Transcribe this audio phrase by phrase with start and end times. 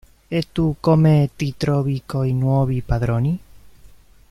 [0.37, 3.39] E tu come ti trovi coi nuovi padroni?